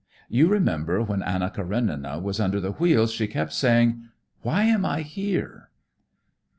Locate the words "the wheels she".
2.59-3.27